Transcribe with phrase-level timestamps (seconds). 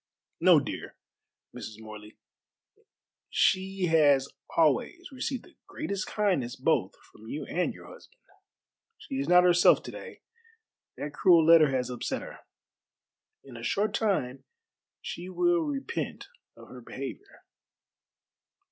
[0.39, 0.95] "No, dear
[1.55, 1.79] Mrs.
[1.79, 2.17] Morley,
[3.29, 4.27] she has
[4.57, 8.17] always received the greatest kindness both from you and your husband.
[8.97, 10.21] She is not herself to day
[10.97, 12.39] that cruel letter has upset her.
[13.43, 14.43] In a short time
[15.01, 17.43] she will repent of her behavior."